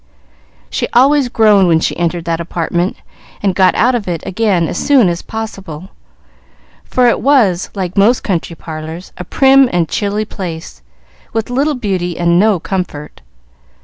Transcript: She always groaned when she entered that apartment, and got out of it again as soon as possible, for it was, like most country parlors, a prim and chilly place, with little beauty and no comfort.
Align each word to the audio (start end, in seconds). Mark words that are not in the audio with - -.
She 0.71 0.87
always 0.93 1.29
groaned 1.29 1.67
when 1.67 1.79
she 1.79 1.95
entered 1.95 2.25
that 2.25 2.39
apartment, 2.41 2.97
and 3.43 3.53
got 3.53 3.75
out 3.75 3.93
of 3.93 4.07
it 4.07 4.23
again 4.25 4.67
as 4.67 4.79
soon 4.79 5.09
as 5.09 5.21
possible, 5.21 5.89
for 6.83 7.05
it 7.07 7.21
was, 7.21 7.69
like 7.75 7.95
most 7.95 8.21
country 8.23 8.55
parlors, 8.55 9.11
a 9.19 9.23
prim 9.23 9.69
and 9.71 9.87
chilly 9.87 10.25
place, 10.25 10.81
with 11.33 11.51
little 11.51 11.75
beauty 11.75 12.17
and 12.17 12.39
no 12.39 12.59
comfort. 12.59 13.21